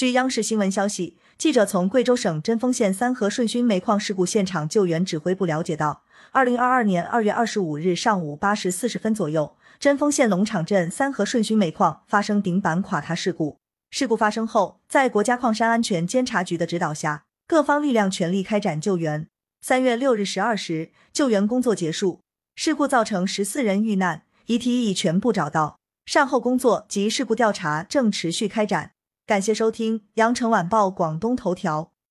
[0.00, 13.58] 据央视新闻消息，记者从贵州省贞丰县三河顺勋煤矿事故现场救援指挥部了解到，二零二二年二月二十五日上午八时四十分左右，贞丰县龙场镇三河顺勋煤矿发生顶板垮塌事故。
[13.90, 19.28] 事故发生后，在国家矿山安全监察局的指导下，各方力量全力开展救援。
[19.60, 22.22] 三月六日十二时，救援工作结束，
[22.56, 28.92] 事故造成十四人遇难，遗体已全部找到，善后工作及事故调查正持续开展。
[29.30, 31.92] 感谢收听羊城晚报广东头条。